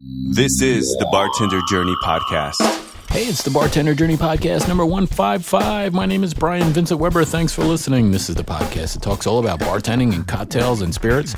[0.00, 2.87] This is the Bartender Journey Podcast.
[3.10, 5.92] Hey, it's the Bartender Journey Podcast number 155.
[5.92, 7.24] My name is Brian Vincent Weber.
[7.24, 8.12] Thanks for listening.
[8.12, 11.34] This is the podcast that talks all about bartending and cocktails and spirits.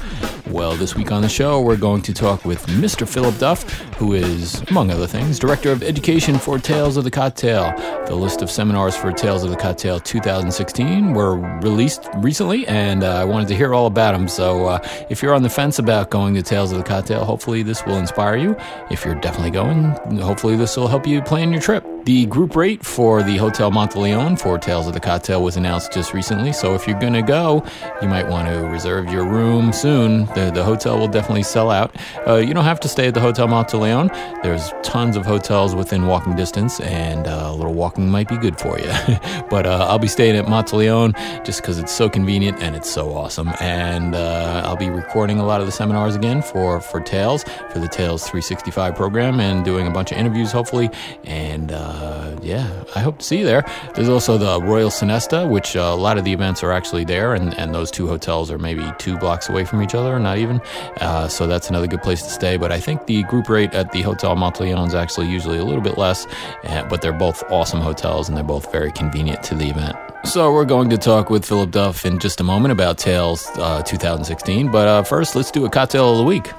[0.48, 3.08] Well, this week on the show, we're going to talk with Mr.
[3.08, 3.62] Philip Duff,
[3.94, 7.72] who is, among other things, Director of Education for Tales of the Cocktail.
[8.06, 13.14] The list of seminars for Tales of the Cocktail 2016 were released recently, and uh,
[13.14, 14.26] I wanted to hear all about them.
[14.28, 17.62] So uh, if you're on the fence about going to Tales of the Cocktail, hopefully
[17.62, 18.56] this will inspire you.
[18.90, 19.84] If you're definitely going,
[20.18, 21.99] hopefully this will help you plan your trip.
[22.04, 26.14] The group rate for the Hotel Monteleone for Tales of the Cocktail was announced just
[26.14, 27.62] recently, so if you're going to go,
[28.00, 30.24] you might want to reserve your room soon.
[30.34, 31.94] The, the hotel will definitely sell out.
[32.26, 34.10] Uh, you don't have to stay at the Hotel Monteleone.
[34.42, 38.58] There's tons of hotels within walking distance, and uh, a little walking might be good
[38.58, 38.86] for you.
[39.50, 43.12] but uh, I'll be staying at Monteleone just because it's so convenient and it's so
[43.12, 43.50] awesome.
[43.60, 47.78] And uh, I'll be recording a lot of the seminars again for, for Tales, for
[47.78, 50.88] the Tales 365 program, and doing a bunch of interviews, hopefully.
[51.24, 53.64] And uh, yeah, I hope to see you there.
[53.94, 57.34] There's also the Royal Sonesta, which uh, a lot of the events are actually there,
[57.34, 60.60] and, and those two hotels are maybe two blocks away from each other, not even.
[61.00, 62.56] Uh, so that's another good place to stay.
[62.56, 65.82] But I think the group rate at the Hotel Monteleone is actually usually a little
[65.82, 66.26] bit less,
[66.62, 69.96] but they're both awesome hotels and they're both very convenient to the event.
[70.24, 73.82] So we're going to talk with Philip Duff in just a moment about Tales uh,
[73.82, 74.70] 2016.
[74.70, 76.52] But uh, first, let's do a cocktail of the week.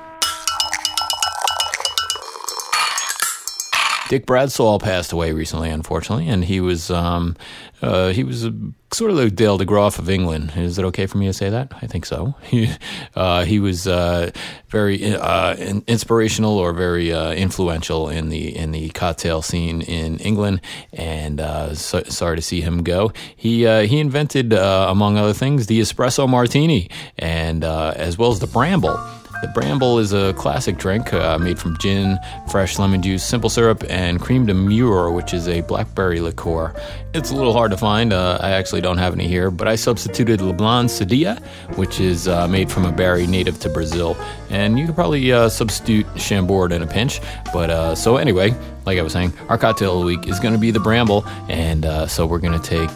[4.11, 7.37] Dick Bradsell passed away recently, unfortunately, and he was um,
[7.81, 8.53] uh, he was a,
[8.91, 10.51] sort of the Dale DeGroff of England.
[10.57, 11.71] Is it okay for me to say that?
[11.81, 12.35] I think so.
[12.43, 12.69] He,
[13.15, 14.31] uh, he was uh,
[14.67, 15.55] very uh,
[15.87, 20.59] inspirational or very uh, influential in the in the cocktail scene in England,
[20.91, 23.13] and uh, so, sorry to see him go.
[23.33, 29.20] He he invented, among other things, the espresso martini, and as well as the Bramble.
[29.41, 32.19] The Bramble is a classic drink uh, made from gin,
[32.51, 36.75] fresh lemon juice, simple syrup, and creme de mure, which is a blackberry liqueur.
[37.15, 38.13] It's a little hard to find.
[38.13, 41.41] Uh, I actually don't have any here, but I substituted Leblon Sadia,
[41.75, 44.15] which is uh, made from a berry native to Brazil.
[44.51, 47.19] And you could probably uh, substitute Chambord in a pinch.
[47.51, 48.53] But uh, so, anyway,
[48.85, 51.25] like I was saying, our cocktail of the week is going to be the Bramble.
[51.49, 52.93] And uh, so we're going to take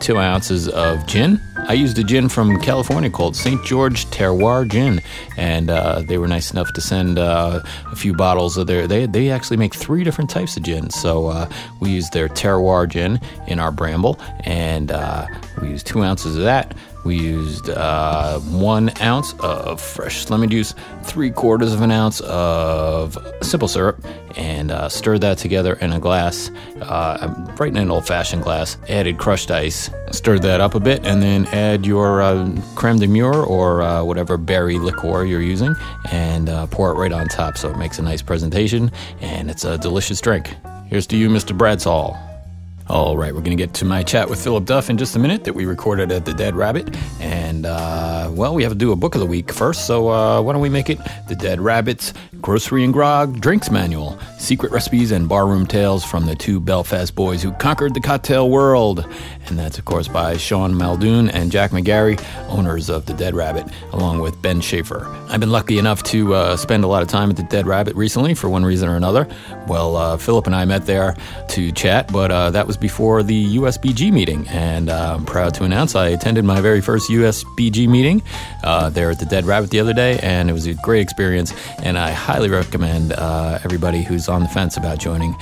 [0.00, 3.64] two ounces of gin I used a gin from California called St.
[3.64, 5.00] George Terroir Gin,
[5.36, 8.86] and uh, they were nice enough to send uh, a few bottles of their.
[8.86, 11.48] They they actually make three different types of gin, so uh,
[11.80, 15.26] we used their Terroir Gin in our Bramble, and uh,
[15.60, 16.74] we used two ounces of that.
[17.04, 23.18] We used uh, one ounce of fresh lemon juice, three quarters of an ounce of
[23.42, 24.04] simple syrup,
[24.36, 28.76] and uh, stirred that together in a glass, uh, right in an old fashioned glass.
[28.88, 33.06] Added crushed ice, stirred that up a bit, and then add your uh, creme de
[33.06, 35.74] mure or uh, whatever berry liqueur you're using,
[36.10, 39.64] and uh, pour it right on top so it makes a nice presentation, and it's
[39.64, 40.54] a delicious drink.
[40.86, 41.56] Here's to you, Mr.
[41.56, 42.31] Bradsell.
[42.88, 45.18] All right, we're going to get to my chat with Philip Duff in just a
[45.18, 46.94] minute that we recorded at the Dead Rabbit.
[47.20, 50.42] And, uh, well, we have to do a book of the week first, so uh,
[50.42, 50.98] why don't we make it
[51.28, 56.34] The Dead Rabbit's Grocery and Grog Drinks Manual Secret Recipes and Barroom Tales from the
[56.34, 59.06] Two Belfast Boys Who Conquered the Cocktail World.
[59.46, 63.66] And that's, of course, by Sean Muldoon and Jack McGarry, owners of The Dead Rabbit,
[63.92, 65.06] along with Ben Schaefer.
[65.28, 67.94] I've been lucky enough to uh, spend a lot of time at The Dead Rabbit
[67.94, 69.28] recently for one reason or another.
[69.68, 71.16] Well, uh, Philip and I met there
[71.50, 74.48] to chat, but uh, that was before the USBG meeting.
[74.48, 78.22] And uh, I'm proud to announce I attended my very first USBG meeting
[78.64, 81.54] uh, there at The Dead Rabbit the other day, and it was a great experience.
[81.82, 85.36] And I highly recommend uh, everybody who's on the fence about joining,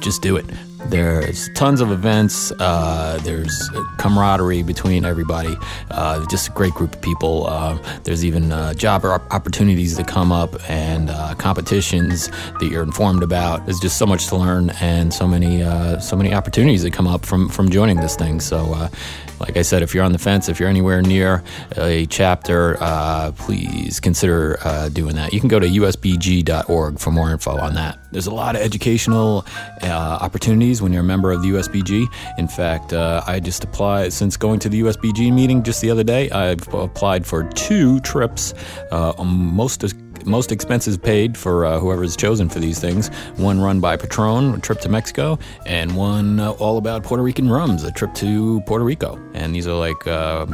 [0.00, 0.46] just do it.
[0.86, 2.52] There's tons of events.
[2.52, 5.56] Uh, there's camaraderie between everybody.
[5.90, 7.46] Uh, just a great group of people.
[7.46, 12.28] Uh, there's even uh, job opportunities that come up and uh, competitions
[12.60, 13.64] that you're informed about.
[13.64, 17.06] There's just so much to learn and so many uh, so many opportunities that come
[17.06, 18.40] up from from joining this thing.
[18.40, 18.88] So
[19.42, 21.42] like I said, if you're on the fence, if you're anywhere near
[21.76, 25.32] a chapter, uh, please consider uh, doing that.
[25.32, 27.98] You can go to usbg.org for more info on that.
[28.12, 29.44] There's a lot of educational
[29.82, 32.06] uh, opportunities when you're a member of the USBG.
[32.38, 36.04] In fact, uh, I just applied, since going to the USBG meeting just the other
[36.04, 38.54] day, I've applied for two trips,
[38.92, 39.82] uh, most
[40.26, 43.08] most expenses paid for uh, whoever's chosen for these things.
[43.36, 47.48] One run by Patron, a trip to Mexico, and one uh, all about Puerto Rican
[47.48, 49.18] rums, a trip to Puerto Rico.
[49.34, 50.52] And these are like um,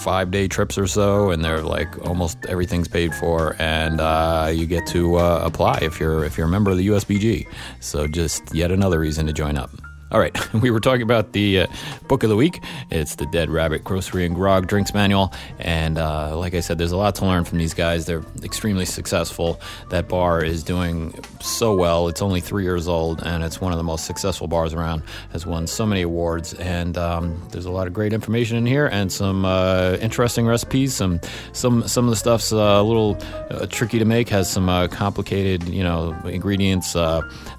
[0.00, 4.66] five day trips or so, and they're like almost everything's paid for, and uh, you
[4.66, 7.46] get to uh, apply if you're if you're a member of the USBG.
[7.80, 9.70] So just yet another reason to join up.
[10.12, 11.66] All right, we were talking about the uh,
[12.08, 12.60] book of the week.
[12.90, 15.32] It's the Dead Rabbit Grocery and Grog Drinks Manual.
[15.60, 18.06] And uh, like I said, there's a lot to learn from these guys.
[18.06, 19.60] They're extremely successful.
[19.90, 22.08] That bar is doing so well.
[22.08, 25.04] It's only three years old, and it's one of the most successful bars around.
[25.30, 28.86] Has won so many awards, and um, there's a lot of great information in here
[28.88, 30.92] and some uh, interesting recipes.
[30.92, 31.20] Some
[31.52, 33.16] some some of the stuff's uh, a little
[33.50, 34.28] uh, tricky to make.
[34.30, 36.96] Has some uh, complicated, you know, ingredients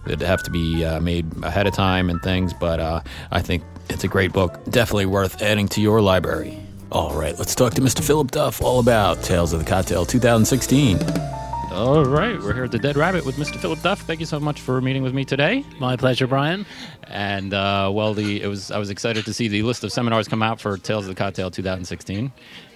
[0.05, 3.01] uh, that have to be made ahead of time and things things, but uh,
[3.31, 4.59] I think it's a great book.
[4.69, 6.57] Definitely worth adding to your library.
[6.91, 8.03] All right, let's talk to Mr.
[8.03, 10.99] Philip Duff all about Tales of the Cocktail 2016.
[11.71, 13.55] All right, we're here at the Dead Rabbit with Mr.
[13.57, 14.01] Philip Duff.
[14.01, 15.63] Thank you so much for meeting with me today.
[15.79, 16.65] My pleasure, Brian.
[17.03, 20.27] And uh, well, the it was I was excited to see the list of seminars
[20.27, 22.31] come out for Tales of the Cocktail 2016,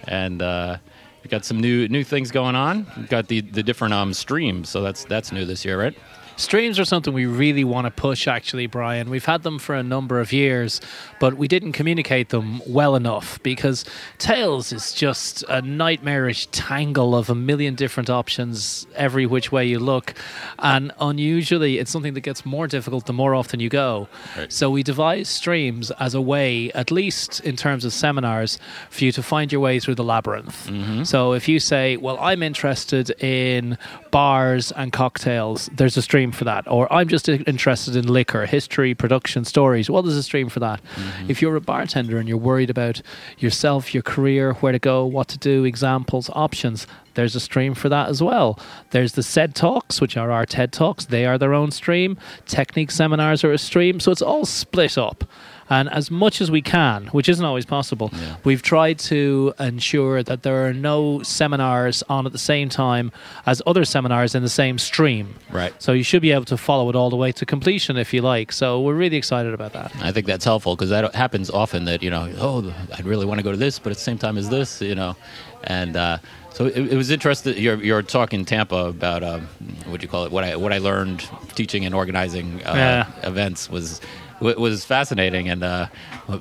[0.08, 0.78] and uh,
[1.22, 2.86] we got some new new things going on.
[2.96, 5.96] We've got the the different um, streams, so that's that's new this year, right?
[6.36, 9.10] Streams are something we really want to push, actually, Brian.
[9.10, 10.80] We've had them for a number of years,
[11.18, 13.84] but we didn't communicate them well enough because
[14.18, 19.78] Tales is just a nightmarish tangle of a million different options every which way you
[19.78, 20.14] look.
[20.58, 24.08] And unusually, it's something that gets more difficult the more often you go.
[24.36, 24.52] Right.
[24.52, 28.58] So we devised streams as a way, at least in terms of seminars,
[28.90, 30.66] for you to find your way through the labyrinth.
[30.66, 31.04] Mm-hmm.
[31.04, 33.78] So if you say, Well, I'm interested in
[34.16, 36.66] bars and cocktails, there's a stream for that.
[36.66, 39.90] Or I'm just interested in liquor, history, production, stories.
[39.90, 40.82] Well, there's a stream for that.
[40.82, 41.30] Mm-hmm.
[41.30, 43.02] If you're a bartender and you're worried about
[43.36, 47.90] yourself, your career, where to go, what to do, examples, options, there's a stream for
[47.90, 48.58] that as well.
[48.90, 51.04] There's the SED Talks, which are our TED Talks.
[51.04, 52.16] They are their own stream.
[52.46, 54.00] Technique seminars are a stream.
[54.00, 55.24] So it's all split up.
[55.68, 58.36] And as much as we can, which isn't always possible, yeah.
[58.44, 63.12] we've tried to ensure that there are no seminars on at the same time
[63.46, 65.34] as other seminars in the same stream.
[65.50, 65.74] Right.
[65.82, 68.22] So you should be able to follow it all the way to completion if you
[68.22, 68.52] like.
[68.52, 69.92] So we're really excited about that.
[70.00, 73.38] I think that's helpful because that happens often that, you know, oh, I'd really want
[73.38, 75.16] to go to this, but at the same time as this, you know.
[75.64, 76.18] And, uh,
[76.56, 77.58] so it, it, was interesting.
[77.58, 79.46] You're, you're talking Tampa about um,
[79.84, 80.32] what do you call it?
[80.32, 83.28] What I what I learned teaching and organizing uh, yeah.
[83.28, 84.00] events was
[84.40, 85.48] was fascinating.
[85.48, 85.86] And uh,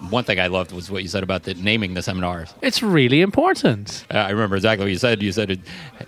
[0.09, 2.53] one thing I loved was what you said about the naming the seminars.
[2.62, 4.06] It's really important.
[4.13, 5.21] Uh, I remember exactly what you said.
[5.21, 5.59] You said it,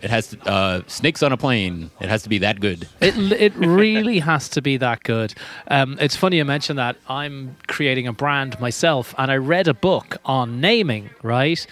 [0.01, 1.91] it has to, uh, snakes on a plane.
[1.99, 2.87] It has to be that good.
[3.01, 5.33] It it really has to be that good.
[5.67, 6.97] Um, it's funny you mentioned that.
[7.07, 11.09] I'm creating a brand myself, and I read a book on naming.
[11.23, 11.65] Right,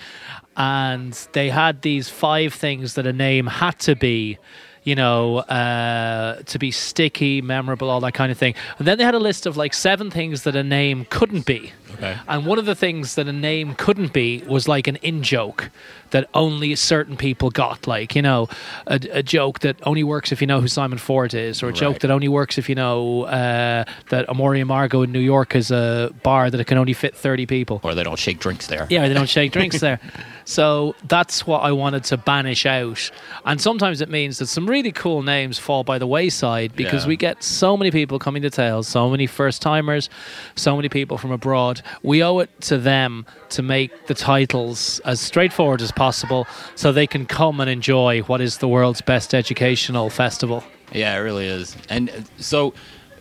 [0.58, 4.38] and they had these five things that a name had to be
[4.86, 8.56] you know, uh, to be sticky, memorable, all that kind of thing.
[8.78, 11.74] And then they had a list of like seven things that a name couldn't be.
[11.96, 12.18] Okay.
[12.28, 15.70] And one of the things that a name couldn't be was like an in joke
[16.12, 17.88] that only certain people got.
[17.88, 18.48] Like, you know,
[18.88, 21.70] a, a, joke that only works if you know who Simon Ford is, or a
[21.70, 21.78] right.
[21.78, 25.56] joke that only works if you know uh, that Amor y Amargo in New York
[25.56, 27.82] is a bar that it can only fit 30 people.
[27.84, 28.88] Or they don't shake drinks there.
[28.90, 30.00] Yeah, they don't shake drinks there.
[30.46, 33.10] So that's what I wanted to banish out.
[33.46, 37.10] And sometimes it means that some really cool names fall by the wayside because yeah.
[37.10, 40.08] we get so many people coming to Tales, so many first timers,
[40.56, 41.82] so many people from abroad.
[42.04, 47.08] We owe it to them to make the titles as straightforward as possible so they
[47.08, 50.64] can come and enjoy what is the world's best educational festival.
[50.92, 51.76] Yeah, it really is.
[51.90, 52.74] And uh, so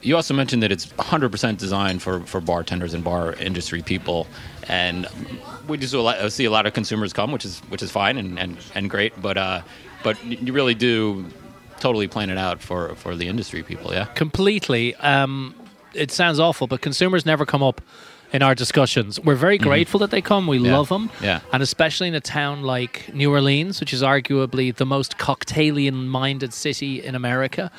[0.02, 4.26] you also mentioned that it's 100% designed for, for bartenders and bar industry people.
[4.68, 5.06] And
[5.66, 5.92] we just
[6.34, 9.20] see a lot of consumers come, which is which is fine and, and, and great.
[9.20, 9.62] But uh,
[10.02, 11.24] but you really do
[11.80, 14.04] totally plan it out for, for the industry people, yeah?
[14.04, 14.94] Completely.
[14.96, 15.54] Um,
[15.92, 17.80] it sounds awful, but consumers never come up
[18.34, 19.20] in our discussions.
[19.20, 19.68] We're very mm-hmm.
[19.68, 20.48] grateful that they come.
[20.48, 21.08] We love them.
[21.22, 21.40] Yeah.
[21.52, 26.52] And especially in a town like New Orleans, which is arguably the most cocktailian minded
[26.52, 27.70] city in America.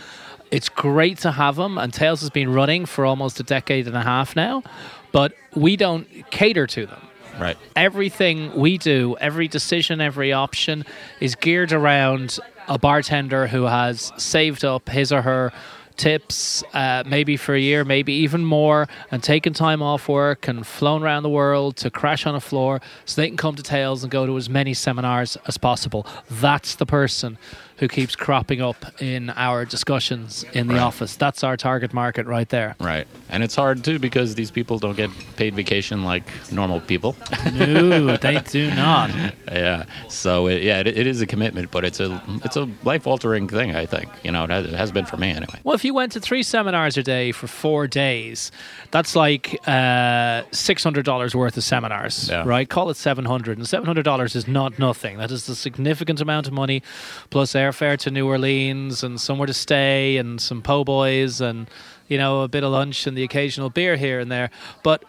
[0.52, 3.98] It's great to have them, and Tales has been running for almost a decade and
[3.98, 4.64] a half now,
[5.12, 7.02] but we don't cater to them.
[7.38, 7.58] Right.
[7.76, 10.86] Everything we do, every decision, every option
[11.20, 15.52] is geared around a bartender who has saved up his or her
[15.98, 20.66] tips, uh, maybe for a year, maybe even more, and taken time off work and
[20.66, 24.04] flown around the world to crash on a floor so they can come to Tales
[24.04, 26.06] and go to as many seminars as possible.
[26.30, 27.38] That's the person
[27.78, 30.84] who keeps cropping up in our discussions in the right.
[30.84, 31.16] office.
[31.16, 32.76] That's our target market right there.
[32.80, 33.08] Right.
[33.30, 37.16] And it's hard too because these people don't get paid vacation like normal people.
[37.54, 39.12] no, they do not.
[39.52, 39.86] Yeah.
[40.10, 43.48] So it, yeah, it, it is a commitment, but it's a it's a life altering
[43.48, 43.76] thing.
[43.76, 45.60] I think you know it has, it has, been for me anyway.
[45.64, 48.52] Well, if you went to three seminars a day for four days,
[48.92, 52.44] that's like uh, six hundred dollars worth of seminars, yeah.
[52.46, 52.68] right?
[52.68, 55.18] Call it seven hundred, and seven hundred dollars is not nothing.
[55.18, 56.82] That is a significant amount of money
[57.30, 61.70] plus airfare to New Orleans and somewhere to stay and some po' boys and
[62.08, 64.50] you know a bit of lunch and the occasional beer here and there.
[64.84, 65.04] But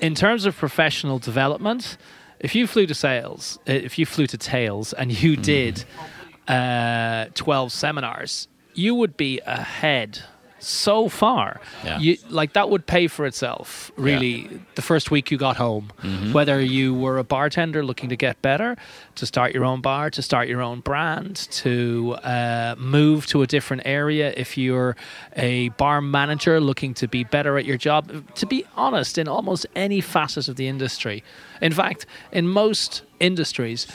[0.00, 1.96] in terms of professional development,
[2.40, 5.84] if you flew to sales, uh, if you flew to Tales and you did
[6.48, 10.22] uh, 12 seminars, you would be ahead
[10.66, 11.60] so far.
[11.84, 11.98] Yeah.
[11.98, 15.92] You, like that would pay for itself, really, the first week you got home.
[16.32, 18.76] Whether you were a bartender looking to get better,
[19.16, 23.46] to start your own bar, to start your own brand, to uh, move to a
[23.46, 24.96] different area, if you're
[25.36, 29.66] a bar manager looking to be better at your job, to be honest, in almost
[29.76, 31.22] any facet of the industry.
[31.60, 33.86] In fact, in most industries,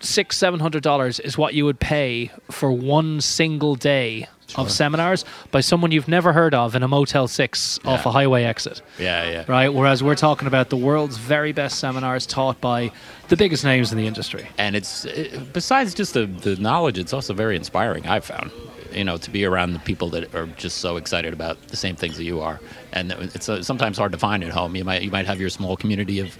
[0.00, 5.24] six seven hundred dollars is what you would pay for one single day of seminars
[5.50, 9.28] by someone you've never heard of in a Motel Six off a highway exit, Yeah,
[9.28, 9.44] yeah.
[9.48, 9.68] right?
[9.74, 12.92] Whereas we're talking about the world's very best seminars taught by
[13.28, 14.46] the biggest names in the industry.
[14.56, 18.52] and it's it, besides just the, the knowledge it's also very inspiring i've found
[18.92, 21.96] you know to be around the people that are just so excited about the same
[21.96, 22.60] things that you are
[22.92, 25.50] and it's uh, sometimes hard to find at home you might you might have your
[25.50, 26.36] small community of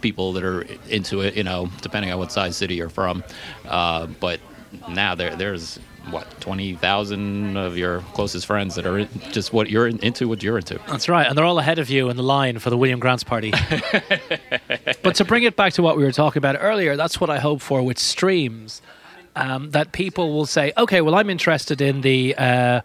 [0.00, 3.22] people that are into it you know depending on what size city you're from
[3.68, 4.40] uh, but
[4.88, 5.78] now there there's
[6.10, 10.42] what 20,000 of your closest friends that are in, just what you're in, into what
[10.42, 12.76] you're into That's right, and they're all ahead of you in the line for the
[12.76, 13.50] William Grant's party.
[15.02, 17.38] but to bring it back to what we were talking about earlier, that's what I
[17.38, 18.80] hope for with streams.
[19.36, 22.80] Um, that people will say, "Okay, well, I'm interested in the uh,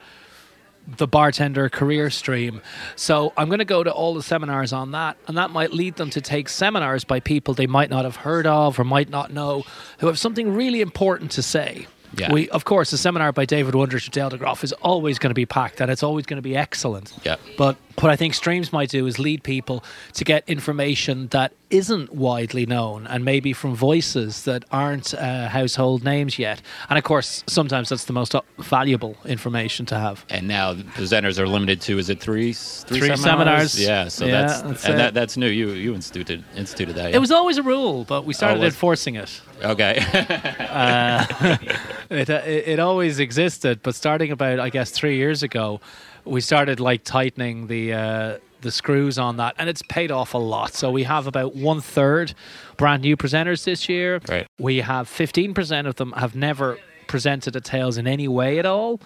[0.87, 2.61] the bartender career stream,
[2.95, 5.95] so I'm going to go to all the seminars on that, and that might lead
[5.95, 9.33] them to take seminars by people they might not have heard of or might not
[9.33, 9.63] know,
[9.99, 11.87] who have something really important to say."
[12.17, 12.31] Yeah.
[12.31, 15.35] We, of course, the seminar by David Wondrich or Dale DeGroff is always going to
[15.35, 17.13] be packed, and it's always going to be excellent.
[17.23, 17.35] Yeah.
[17.57, 19.83] But what I think streams might do is lead people
[20.13, 26.03] to get information that isn't widely known and maybe from voices that aren't uh, household
[26.03, 26.61] names yet.
[26.89, 30.25] And of course, sometimes that's the most valuable information to have.
[30.29, 33.79] and now the presenters are limited to is it three three, Three seminars.
[33.81, 35.47] Yeah, so Yeah, that's, that's and that, that's new.
[35.47, 37.09] You you instituted instituted that.
[37.11, 37.15] Yeah?
[37.15, 39.41] It was always a rule, but we started was- enforcing it.
[39.63, 39.95] okay.
[42.09, 42.67] It, uh, it.
[42.67, 45.81] It always existed, but starting about, I guess, three years ago,
[46.25, 47.93] we started like tightening the.
[47.93, 50.73] Uh, the screws on that, and it's paid off a lot.
[50.73, 52.33] So we have about one third
[52.77, 54.19] brand new presenters this year.
[54.27, 54.47] Right.
[54.57, 58.65] We have fifteen percent of them have never presented at Tales in any way at
[58.65, 58.99] all.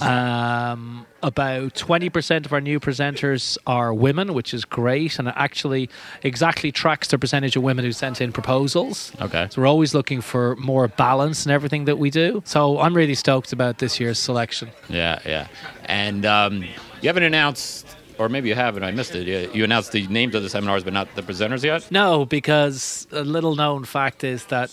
[0.00, 5.34] Um, about twenty percent of our new presenters are women, which is great, and it
[5.36, 5.88] actually
[6.22, 9.12] exactly tracks the percentage of women who sent in proposals.
[9.20, 9.48] Okay.
[9.50, 12.42] So we're always looking for more balance in everything that we do.
[12.44, 14.70] So I'm really stoked about this year's selection.
[14.88, 15.48] yeah, yeah.
[15.86, 16.62] And um,
[17.00, 17.86] you haven't announced,
[18.18, 19.54] or maybe you have, and I missed it.
[19.54, 21.90] You announced the names of the seminars, but not the presenters yet.
[21.90, 24.70] No, because a little known fact is that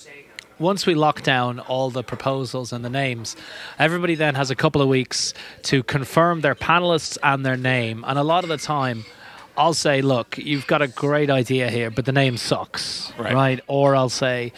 [0.62, 3.36] once we lock down all the proposals and the names,
[3.80, 8.06] everybody then has a couple of weeks to confirm their panelists and their name.
[8.08, 9.04] And a lot of the time,
[9.58, 13.12] I'll say, look, you've got a great idea here, but the name sucks.
[13.18, 13.60] Right.
[13.68, 14.54] Or I'll say,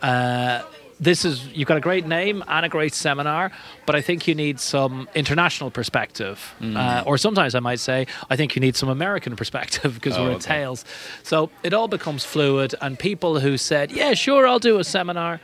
[0.00, 0.62] uh,
[1.00, 3.50] this is you've got a great name and a great seminar,
[3.86, 6.54] but I think you need some international perspective.
[6.60, 6.76] Mm.
[6.76, 10.24] Uh, or sometimes I might say, I think you need some American perspective because Oh,
[10.24, 10.40] we're okay.
[10.58, 10.84] Tales.
[11.22, 15.40] So it all becomes fluid, and people who said, "Yeah, sure, I'll do a seminar,"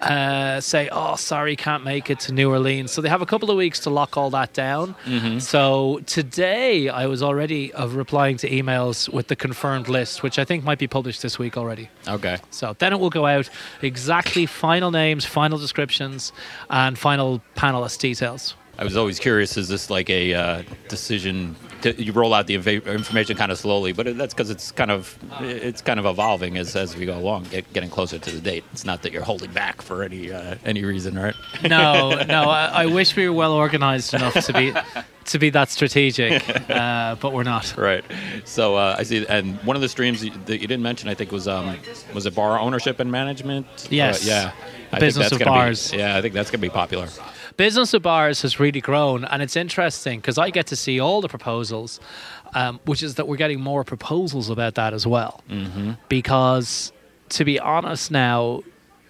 [0.00, 3.50] uh, say, "Oh, sorry, can't make it to New Orleans." So they have a couple
[3.50, 4.94] of weeks to lock all that down.
[5.04, 5.38] Mm-hmm.
[5.38, 10.44] So today, I was already uh, replying to emails with the confirmed list, which I
[10.44, 11.88] think might be published this week already.
[12.08, 12.38] Okay.
[12.50, 13.48] So then it will go out
[13.82, 16.32] exactly final names, final descriptions,
[16.70, 18.54] and final panelist details.
[18.78, 19.56] I was always curious.
[19.56, 21.56] Is this like a uh, decision?
[21.82, 24.90] To, you roll out the inv- information kind of slowly, but that's because it's kind
[24.90, 28.40] of it's kind of evolving as as we go along, get, getting closer to the
[28.40, 28.64] date.
[28.72, 31.34] It's not that you're holding back for any uh, any reason, right?
[31.62, 32.44] No, no.
[32.44, 34.74] I, I wish we were well organized enough to be
[35.26, 37.76] to be that strategic, uh, but we're not.
[37.76, 38.04] Right.
[38.44, 41.32] So uh, I see, and one of the streams that you didn't mention, I think,
[41.32, 41.78] was um,
[42.14, 43.66] was it bar ownership and management?
[43.90, 44.26] Yes.
[44.26, 44.52] Uh, yeah.
[44.92, 45.90] I Business of bars.
[45.90, 47.08] Be, yeah, I think that's gonna be popular.
[47.56, 51.20] Business of bars has really grown, and it's interesting because I get to see all
[51.20, 52.00] the proposals,
[52.54, 55.42] um, which is that we're getting more proposals about that as well.
[55.48, 55.92] Mm-hmm.
[56.08, 56.92] Because,
[57.30, 58.62] to be honest, now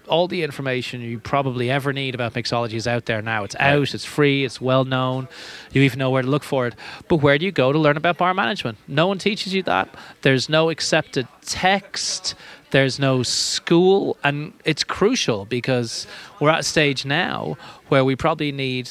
[0.08, 3.44] all the information you probably ever need about mixology is out there now.
[3.44, 5.28] It's out, it's free, it's well known.
[5.72, 6.74] You even know where to look for it.
[7.08, 8.78] But where do you go to learn about bar management?
[8.88, 9.92] No one teaches you that.
[10.22, 12.34] There's no accepted text.
[12.70, 16.06] There's no school, and it's crucial because
[16.40, 17.56] we're at a stage now
[17.88, 18.88] where we probably need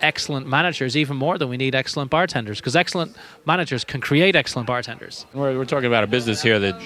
[0.00, 4.66] excellent managers even more than we need excellent bartenders because excellent managers can create excellent
[4.66, 5.26] bartenders.
[5.32, 6.80] We're, we're talking about a business here that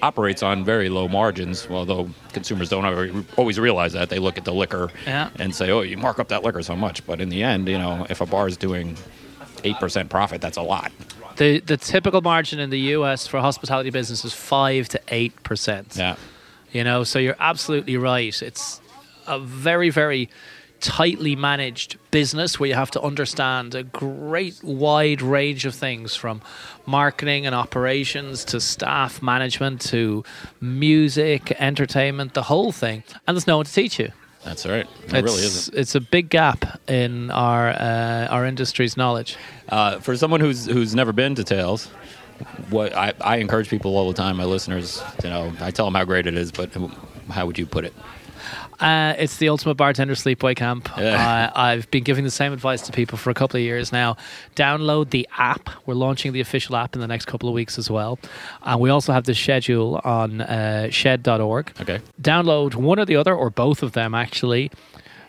[0.00, 4.10] operates on very low margins, although consumers don't ever, always realize that.
[4.10, 5.30] They look at the liquor Yeah.
[5.40, 7.04] and say, oh, you mark up that liquor so much.
[7.06, 8.96] But in the end, you know, if a bar is doing
[9.64, 10.92] 8% profit, that's a lot.
[11.36, 15.96] The the typical margin in the US for hospitality business is 5 to 8%.
[15.96, 16.16] Yeah.
[16.72, 18.42] You know, so you're absolutely right.
[18.42, 18.80] It's
[19.26, 20.30] a very, very
[20.80, 26.42] tightly managed business where you have to understand a great wide range of things from
[26.86, 30.24] marketing and operations to staff management to
[30.60, 33.04] music, entertainment, the whole thing.
[33.26, 34.10] And there's no one to teach you.
[34.44, 34.86] That's right.
[34.86, 35.76] It it's, really isn't.
[35.76, 39.36] It's a big gap in our uh, our industry's knowledge.
[39.68, 41.86] Uh, for someone who's who's never been to Tales,
[42.70, 45.94] what I, I encourage people all the time, my listeners, you know, I tell them
[45.94, 46.70] how great it is, but
[47.30, 47.94] how would you put it?
[48.82, 50.88] Uh, it's the ultimate bartender sleepaway camp.
[50.98, 51.50] Yeah.
[51.54, 54.16] Uh, I've been giving the same advice to people for a couple of years now.
[54.56, 55.70] Download the app.
[55.86, 58.18] We're launching the official app in the next couple of weeks as well.
[58.62, 61.72] And we also have the schedule on uh, sched.org.
[61.80, 62.00] Okay.
[62.20, 64.70] Download one or the other, or both of them actually.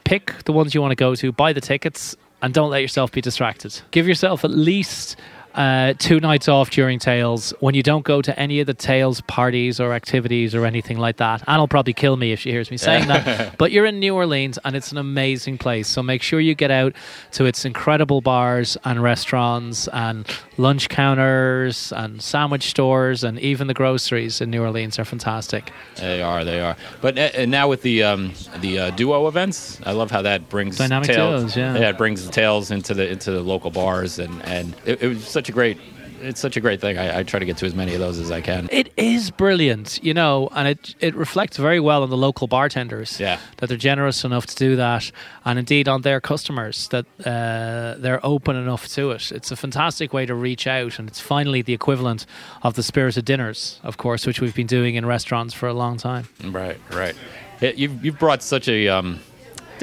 [0.04, 3.12] Pick the ones you want to go to, buy the tickets, and don't let yourself
[3.12, 3.82] be distracted.
[3.92, 5.16] Give yourself at least
[5.54, 9.22] uh, two nights off during Tales when you don't go to any of the Tales
[9.22, 11.44] parties or activities or anything like that.
[11.48, 13.58] Ann'll probably kill me if she hears me saying that.
[13.64, 15.88] But you're in New Orleans and it's an amazing place.
[15.88, 16.94] So make sure you get out
[17.34, 23.74] to its incredible bars and restaurants and lunch counters and sandwich stores and even the
[23.74, 25.72] groceries in New Orleans are fantastic.
[25.96, 26.76] They are, they are.
[27.02, 30.78] But uh, now with the um, the uh, duo events, I love how that brings
[30.78, 31.90] Dynamic Tales, duos, yeah.
[31.90, 35.28] it brings the Tales into the into the local bars, and and it, it was
[35.28, 35.78] such a great,
[36.22, 36.98] it's such a great thing.
[36.98, 38.70] I, I try to get to as many of those as I can.
[38.72, 43.20] It is brilliant, you know, and it it reflects very well on the local bartenders.
[43.20, 43.40] Yeah.
[43.58, 45.12] that they're generous enough to do that,
[45.46, 49.32] and indeed on their customers that uh, they're open enough to it.
[49.32, 52.26] It's a fantastic way to reach out, and it's finally the equivalent
[52.62, 55.98] of the spirited dinners, of course, which we've been doing in restaurants for a long
[55.98, 56.28] time.
[56.44, 57.16] Right, right.
[57.62, 59.20] It, you've you've brought such a um,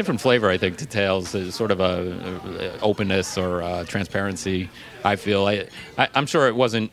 [0.01, 1.35] different flavor, I think, to Tales.
[1.35, 1.93] uh, Sort of a,
[2.79, 4.71] a openness or uh, transparency.
[5.05, 5.45] I feel.
[5.47, 6.91] I, I I'm sure it wasn't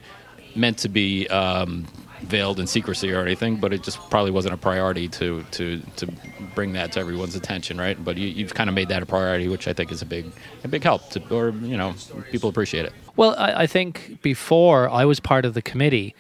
[0.56, 1.28] meant to be.
[1.30, 1.86] Um,
[2.22, 6.08] veiled in secrecy or anything but it just probably wasn't a priority to to to
[6.56, 9.48] bring that to everyone's attention right but you, you've kind of made that a priority
[9.48, 10.26] which i think is a big
[10.64, 11.94] a big help to or you know
[12.32, 16.16] people appreciate it Well, I, I think before I was part of the committee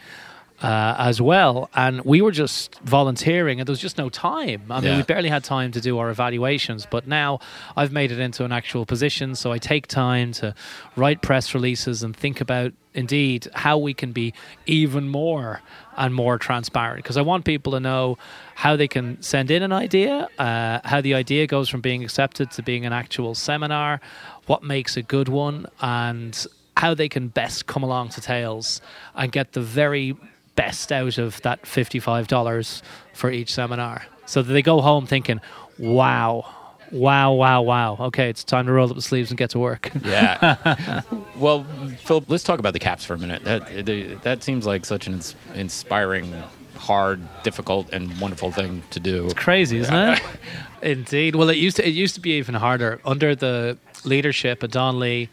[0.61, 4.63] uh, as well, and we were just volunteering, and there was just no time.
[4.71, 4.97] I mean, Yeah.
[4.97, 7.39] we barely had time to do our evaluations, but now
[7.75, 10.55] I've made it into an actual position, so I take time to
[10.95, 14.33] write press releases and think about indeed how we can be
[14.65, 15.61] even more
[15.95, 18.17] and more transparent because I want people to know
[18.55, 22.49] how they can send in an idea, uh, how the idea goes from being accepted
[22.51, 24.01] to being an actual seminar,
[24.47, 28.81] what makes a good one, and how they can best come along to Tales
[29.15, 30.15] and get the very
[30.57, 32.81] best out of that $55
[33.13, 34.05] for each seminar.
[34.25, 35.39] So that they go home thinking,
[35.79, 36.45] wow,
[36.91, 37.97] wow, wow, wow.
[38.07, 39.89] Okay, it's time to roll up the sleeves and get to work.
[40.03, 41.01] Yeah.
[41.37, 41.65] well,
[42.03, 43.43] Philip, let's talk about the caps for a minute.
[43.45, 46.33] That they, that seems like such an ins- inspiring,
[46.75, 49.25] hard, difficult, and wonderful thing to do.
[49.25, 50.21] It's Crazy, isn't it?
[50.81, 51.35] Indeed.
[51.35, 54.99] Well, it used to it used to be even harder under the leadership of Don
[54.99, 55.29] Lee.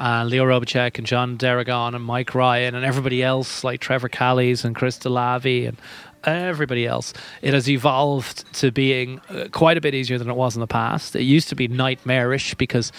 [0.00, 4.64] Uh, Leo Robitschek and John Deragon and Mike Ryan and everybody else like Trevor Callies
[4.64, 5.76] and Chris DeLavi and
[6.24, 7.12] everybody else.
[7.42, 10.66] It has evolved to being uh, quite a bit easier than it was in the
[10.66, 11.16] past.
[11.16, 12.92] It used to be nightmarish because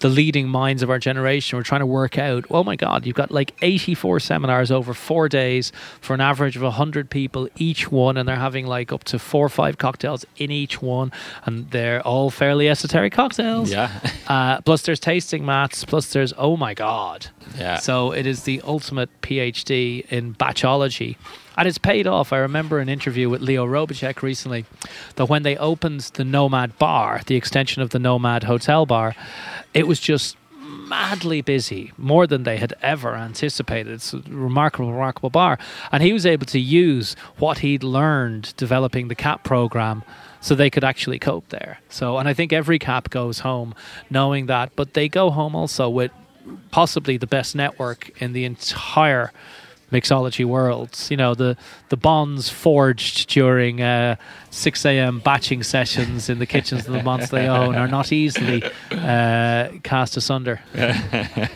[0.00, 3.16] the leading minds of our generation were trying to work out, oh my God, you've
[3.16, 8.16] got like 84 seminars over four days for an average of 100 people each one,
[8.16, 11.12] and they're having like up to four or five cocktails in each one,
[11.44, 13.70] and they're all fairly esoteric cocktails.
[13.70, 13.90] Yeah.
[14.28, 15.86] Uh, plus, there's tasting mats.
[15.86, 17.28] Plus, there's oh my god.
[17.58, 17.78] Yeah.
[17.78, 21.16] So it is the ultimate PhD in batchology,
[21.58, 22.32] and it's paid off.
[22.32, 24.64] I remember an interview with Leo Robitschek recently
[25.16, 29.16] that when they opened the Nomad Bar, the extension of the Nomad Hotel Bar,
[29.74, 33.94] it was just madly busy, more than they had ever anticipated.
[33.94, 35.58] It's a remarkable, remarkable bar.
[35.90, 40.04] And he was able to use what he'd learned developing the CAP program
[40.40, 41.80] so they could actually cope there.
[41.88, 43.74] So, and I think every CAP goes home
[44.08, 46.12] knowing that, but they go home also with
[46.70, 49.32] possibly the best network in the entire
[49.92, 51.10] mixology worlds.
[51.10, 51.56] You know, the
[51.88, 54.16] the bonds forged during uh,
[54.50, 55.20] 6 a.m.
[55.20, 60.16] batching sessions in the kitchens of the months they own are not easily uh, cast
[60.16, 60.60] asunder.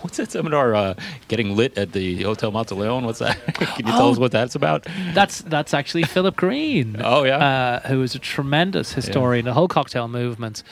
[0.00, 0.74] What's that seminar?
[0.74, 0.94] Uh,
[1.28, 3.04] getting lit at the Hotel Monteleone.
[3.04, 3.36] What's that?
[3.54, 4.10] Can you tell Oh.
[4.12, 4.86] us what that's about?
[5.14, 6.96] That's that's actually Philip Greene.
[7.04, 7.36] Oh, yeah?
[7.84, 10.62] uh, who is a tremendous historian, the whole cocktail movement.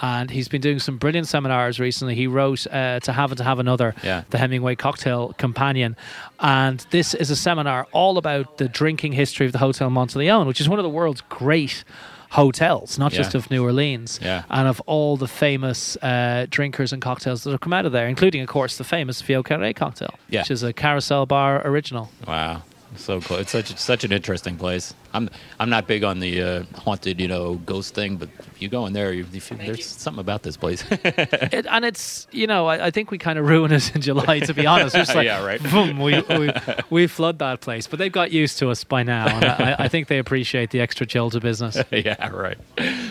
[0.00, 2.14] And he's been doing some brilliant seminars recently.
[2.14, 4.22] He wrote uh, "To Have and to Have Another," Yeah.
[4.30, 5.96] the Hemingway Cocktail Companion,
[6.40, 10.60] and this is a seminar all about the drinking history of the Hotel Monteleone, which
[10.60, 11.84] is one of the world's great
[12.30, 14.42] hotels, not just of New Orleans, Yeah.
[14.50, 18.06] and of all the famous uh, drinkers and cocktails that have come out of there,
[18.06, 20.40] including, of course, the famous Carré cocktail, Yeah.
[20.42, 22.10] which is a carousel bar original.
[22.26, 22.62] Wow,
[22.96, 23.38] so cool!
[23.38, 24.92] It's such such an interesting place.
[25.12, 28.68] I'm I'm not big on the uh, haunted, you know, ghost thing, but if you
[28.68, 30.84] go in there, you, you feel, there's something about this place.
[30.90, 34.40] it, and it's you know I, I think we kind of ruin it in July
[34.40, 34.94] to be honest.
[34.94, 35.62] It's like Yeah, right.
[35.62, 36.50] boom, we, we
[36.90, 39.88] we flood that place, but they've got used to us by now, and I, I
[39.88, 41.76] think they appreciate the extra chill to business.
[41.90, 42.58] yeah, right.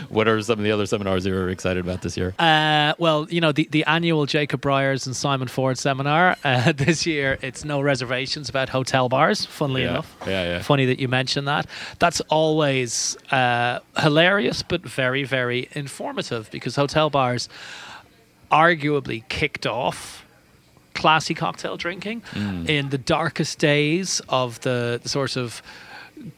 [0.09, 2.33] What are some of the other seminars you were excited about this year?
[2.39, 7.05] Uh, well, you know the, the annual Jacob Briars and Simon Ford seminar uh, this
[7.05, 7.37] year.
[7.41, 9.45] It's no reservations about hotel bars.
[9.45, 10.61] Funnily Yeah, enough, yeah, yeah.
[10.61, 11.67] Funny that you mentioned that.
[11.99, 17.49] That's always uh, hilarious, but very very informative because hotel bars
[18.51, 20.23] arguably kicked off
[20.93, 22.67] classy cocktail drinking Mm.
[22.67, 25.61] in the darkest days of the, the sort of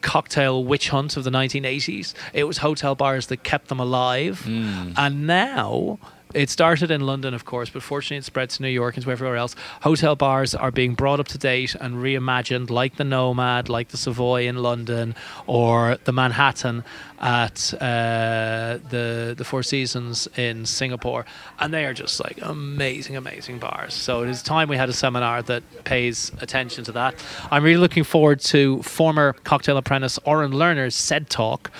[0.02, 2.12] cocktail witch hunt of the 1980s.
[2.34, 4.42] It was hotel bars that kept them alive.
[4.46, 4.92] Mm.
[4.98, 5.98] And now
[6.34, 9.10] it started in London, of course, but fortunately it spread to New York and to
[9.10, 9.54] everywhere else.
[9.82, 13.96] Hotel bars are being brought up to date and reimagined, like the Nomad, like the
[13.96, 15.14] Savoy in London,
[15.46, 16.84] or the Manhattan
[17.20, 21.26] at uh, the the Four Seasons in Singapore,
[21.58, 23.94] and they are just like amazing, amazing bars.
[23.94, 27.14] So it is time we had a seminar that pays attention to that.
[27.50, 31.70] I'm really looking forward to former cocktail apprentice Oren Lerner's SED talk.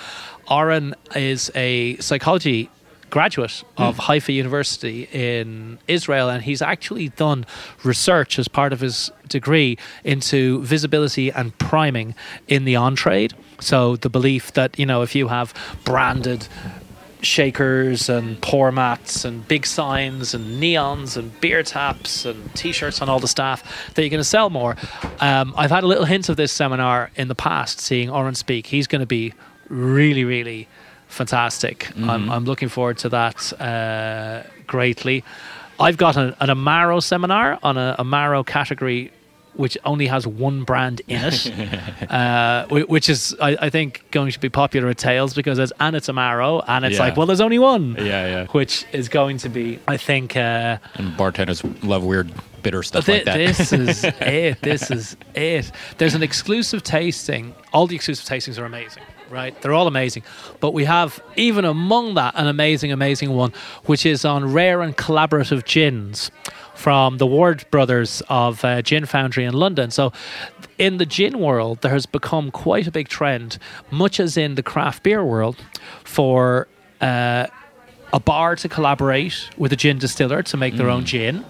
[0.49, 2.69] Oren is a psychology
[3.11, 7.45] graduate of Haifa University in Israel, and he's actually done
[7.83, 12.15] research as part of his degree into visibility and priming
[12.47, 13.33] in the on trade.
[13.59, 16.47] So the belief that you know if you have branded
[17.21, 23.09] shakers and pour mats and big signs and neons and beer taps and t-shirts on
[23.09, 24.75] all the staff that you're going to sell more.
[25.19, 28.65] Um, I've had a little hint of this seminar in the past, seeing Oren speak.
[28.67, 29.33] He's going to be
[29.69, 30.67] really, really
[31.11, 31.89] fantastic.
[31.97, 35.23] I'm, I'm looking forward to that uh, greatly.
[35.79, 39.11] I've got an, an Amaro seminar on a Amaro category
[39.53, 41.51] which only has one brand in it,
[42.09, 45.93] uh, which is, I, I think, going to be popular at Tales because it's and
[45.93, 47.01] it's Amaro, and it's Yeah.
[47.03, 47.95] like, well, there's only one.
[47.97, 48.45] Yeah, yeah.
[48.47, 52.31] Which is going to be, I think, uh, And bartenders love weird,
[52.63, 53.35] bitter stuff Thi- like that.
[53.37, 54.61] This is it.
[54.61, 55.69] This is it.
[55.97, 57.53] There's an exclusive tasting.
[57.73, 59.59] All the exclusive tastings are amazing, right?
[59.61, 60.23] They're all amazing.
[60.59, 63.53] But we have, even among that, an amazing, amazing one,
[63.85, 66.29] which is on rare and collaborative gins
[66.75, 69.91] from the Ward brothers of uh, Gin Foundry in London.
[69.91, 70.11] So,
[70.77, 73.57] in the gin world, there has become quite a big trend,
[73.91, 75.57] much as in the craft beer world,
[76.03, 76.67] for.
[76.99, 77.47] Uh,
[78.13, 81.45] a bar to collaborate with a gin distiller to make their own gin,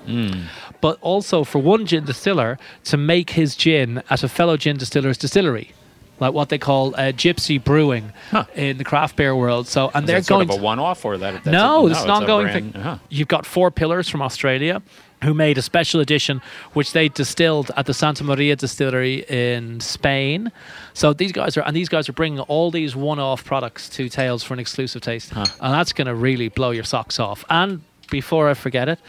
[0.79, 5.17] but also for one gin distiller to make his gin at a fellow gin distiller's
[5.17, 5.71] distillery,
[6.21, 8.45] like what they call uh, gypsy brewing Huh.
[8.55, 9.67] in the craft beer world.
[9.67, 11.45] So, and Is they're that sort going of a one-off, or that?
[11.45, 12.81] No, a, it's a an ongoing brand- thing.
[12.81, 12.97] uh-huh.
[13.09, 14.81] You've got four pillars from Australia
[15.23, 16.41] who made a special edition
[16.73, 20.51] which they distilled at the Santa Maria distillery in Spain.
[20.93, 24.43] So these guys are and these guys are bringing all these one-off products to Tales
[24.43, 27.43] for an exclusive taste, and that's going to really blow your socks off.
[27.49, 28.99] And before I forget it,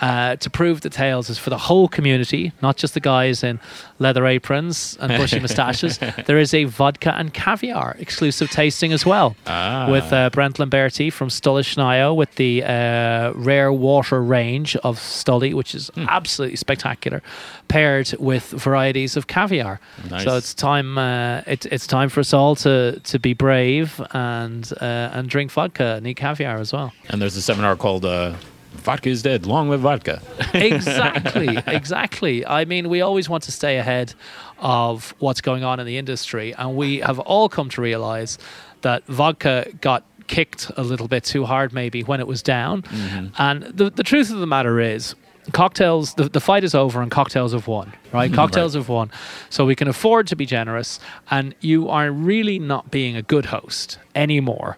[0.00, 3.58] uh, to prove that Tales is for the whole community, not just the guys in
[3.98, 5.98] leather aprons and bushy moustaches.
[6.26, 9.88] there is a vodka and caviar exclusive tasting as well Ah.
[9.90, 15.74] with uh, Brent Lamberti from Stolichnaya with the uh, rare water range of Stoli, which
[15.74, 16.06] is Hmm.
[16.08, 17.22] absolutely spectacular,
[17.68, 19.80] paired with varieties of caviar.
[20.10, 20.24] Nice.
[20.24, 20.98] So it's time.
[20.98, 25.50] Uh, it, it's time for us all to to be brave and uh, and drink
[25.52, 26.92] vodka and eat caviar as well.
[27.08, 28.34] And there's a seminar called uh,
[28.78, 30.22] "Vodka is Dead." Long live vodka.
[30.54, 32.46] exactly, exactly.
[32.46, 34.14] I mean, we always want to stay ahead
[34.58, 38.38] of what's going on in the industry, and we have all come to realize
[38.82, 42.82] that vodka got kicked a little bit too hard, maybe when it was down.
[42.82, 43.26] Mm-hmm.
[43.38, 45.14] And the the truth of the matter is.
[45.52, 48.32] Cocktails, the, the fight is over and cocktails have won, right?
[48.32, 49.12] Cocktails have won.
[49.48, 50.98] So we can afford to be generous,
[51.30, 54.76] and you are really not being a good host anymore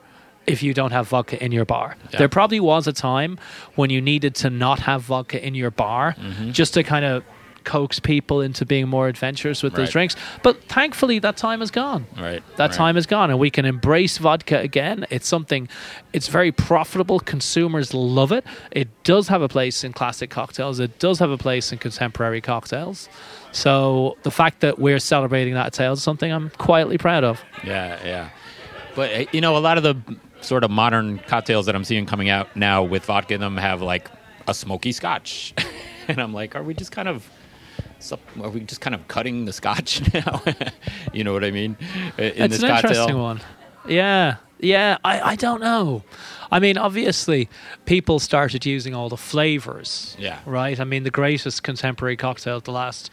[0.49, 1.97] if you don't have vodka in your bar.
[2.13, 2.19] Yeah.
[2.21, 3.39] There probably was a time
[3.77, 6.51] when you needed to not have vodka in your bar Mm-hmm.
[6.53, 7.23] just to kind of
[7.65, 10.17] coax people into being more adventurous with those drinks.
[10.43, 12.07] But thankfully, that time is gone.
[12.17, 12.73] Right, That right.
[12.73, 15.05] time is gone, and we can embrace vodka again.
[15.11, 15.69] It's something,
[16.15, 17.21] it's very profitable.
[17.21, 18.45] Consumers love it.
[18.71, 22.41] It does have a place in classic cocktails, it does have a place in contemporary
[22.41, 23.09] cocktails.
[23.53, 27.43] So the fact that we're celebrating that at Tales is something I'm quietly proud of.
[27.65, 28.31] Yeah, yeah.
[28.95, 29.97] But uh, you know, a lot of the
[30.41, 33.83] sort of modern cocktails that I'm seeing coming out now with vodka in them have
[33.83, 34.11] like
[34.47, 35.55] a smoky scotch,
[36.09, 37.29] and I'm like, are we just kind of
[38.41, 40.43] are we just kind of cutting the scotch now?
[41.13, 41.77] you know what I mean?
[42.17, 42.91] In it's this an cocktail.
[42.91, 43.41] interesting one.
[43.87, 44.99] Yeah, yeah.
[45.05, 46.03] I, I don't know.
[46.51, 47.49] I mean, obviously,
[47.85, 50.17] people started using all the flavors.
[50.19, 50.41] Yeah.
[50.47, 50.79] Right.
[50.81, 53.11] I mean, the greatest contemporary cocktail of the last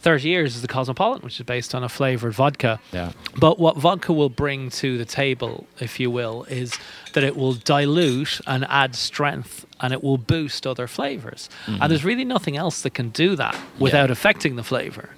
[0.00, 2.80] thirty years is the Cosmopolitan, which is based on a flavored vodka.
[2.92, 3.12] Yeah.
[3.38, 6.78] But what vodka will bring to the table, if you will, is
[7.12, 11.48] that it will dilute and add strength and it will boost other flavors.
[11.66, 15.10] And there's really nothing else that can do that without affecting the flavor.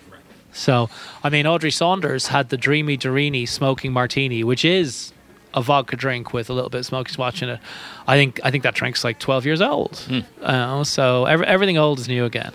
[0.53, 0.89] So,
[1.23, 5.13] I mean, Audrey Saunders had the Dreamy Dorini smoking martini, which is
[5.53, 7.61] a vodka drink with a little bit of smoky scotch in it.
[8.07, 10.03] I think I think that drink's like 12 years old.
[10.43, 12.53] Uh, so every, everything old is new again.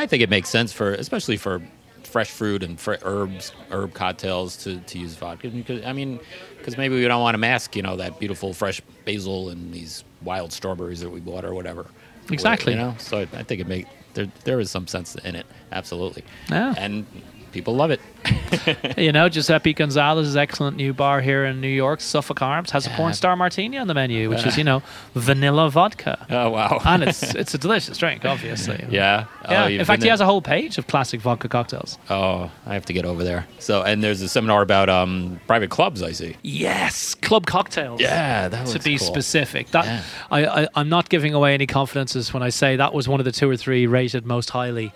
[0.00, 1.60] I think it makes sense for, especially for
[2.04, 5.48] fresh fruit and fr- herbs, herb cocktails to, to use vodka.
[5.48, 6.18] Because I mean,
[6.56, 10.04] because maybe we don't want to mask, you know, that beautiful fresh basil and these
[10.22, 11.86] wild strawberries that we bought or whatever.
[12.30, 12.72] Exactly.
[12.72, 15.46] You know, so I, I think it make there there is some sense in it,
[15.72, 16.24] absolutely.
[16.48, 16.74] Yeah.
[16.76, 17.06] And
[17.52, 18.00] people love it.
[18.98, 22.90] you know, Giuseppe Gonzalez's excellent new bar here in New York, Suffolk Arms, has a
[22.90, 24.82] porn star martini on the menu, which is, you know,
[25.14, 26.26] vanilla vodka.
[26.40, 26.80] Oh wow.
[26.84, 28.84] And it's it's a delicious drink, obviously.
[28.90, 29.26] yeah.
[29.48, 29.64] Yeah.
[29.64, 31.98] Oh, in fact, he has a whole page of classic vodka cocktails.
[32.08, 33.46] Oh, I have to get over there.
[33.58, 36.02] So, and there's a seminar about um, private clubs.
[36.02, 36.36] I see.
[36.42, 38.00] Yes, club cocktails.
[38.00, 38.72] Yeah, that was.
[38.72, 39.06] to be cool.
[39.06, 39.70] specific.
[39.72, 40.02] That Yeah.
[40.30, 43.24] I, I, I'm not giving away any confidences when I say that was one of
[43.24, 44.92] the two or three rated most highly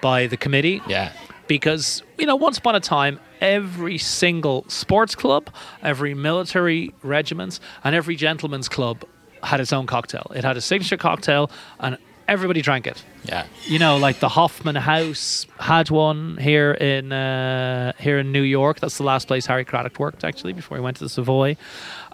[0.00, 0.80] by the committee.
[0.86, 1.12] Yeah.
[1.46, 5.50] Because you know, once upon a time, every single sports club,
[5.82, 9.04] every military regiment, and every gentleman's club
[9.42, 10.30] had its own cocktail.
[10.34, 13.02] It had a signature cocktail, and everybody drank it.
[13.24, 13.46] Yeah.
[13.64, 18.80] You know, like the Hoffman House had one here in uh, here in New York.
[18.80, 21.56] That's the last place Harry Craddock worked, actually, before he went to the Savoy.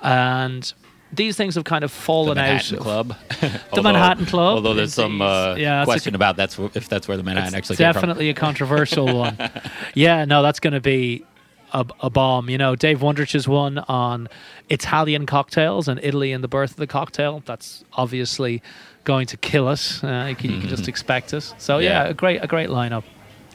[0.03, 0.73] And
[1.13, 2.83] these things have kind of fallen The Manhattan out.
[2.83, 3.17] Club.
[3.75, 7.07] The Manhattan Club, Although there's some uh, Yeah, that's a question about that's if that's
[7.09, 8.01] where the Manhattan actually came from.
[8.01, 9.37] Definitely a controversial one.
[9.95, 11.25] Yeah, no, that's going to be
[11.73, 12.49] a, a bomb.
[12.51, 14.29] You know, Dave Wondrich's one on
[14.71, 17.43] Italian cocktails and Italy and the birth of the cocktail.
[17.45, 18.63] That's obviously
[19.05, 20.03] going to kill us.
[20.03, 21.55] Uh, you, can, you can just expect us.
[21.59, 22.05] So yeah, Mm-hmm.
[22.07, 22.11] Yeah.
[22.11, 23.05] a great, a great lineup.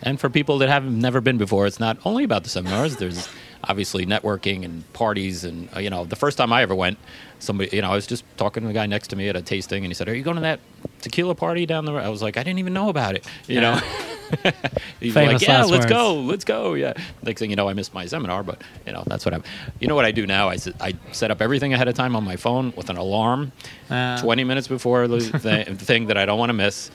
[0.04, 2.98] And for people that have never been before, it's not only about the seminars.
[2.98, 3.28] There's
[3.68, 6.98] obviously networking and parties, and uh, you know, the first time I ever went,
[7.40, 9.42] somebody, you know, I was just talking to the guy next to me at a
[9.42, 10.60] tasting, and he said, "Are you going to that
[11.02, 13.62] tequila party down the road?" I was like, "I didn't even know about it," you
[13.62, 13.80] know.
[15.00, 15.86] He's Famous like, "Yeah, let's words.
[15.86, 16.94] go, let's go." Yeah.
[17.24, 19.44] Next thing you know, I missed my seminar, but you know, that's what I'm.
[19.80, 20.50] You know what I do now?
[20.50, 23.52] I, I set up everything ahead of time on my phone with an alarm,
[23.90, 25.20] Uh, twenty minutes before the
[25.66, 26.92] th- thing that I don't want to miss.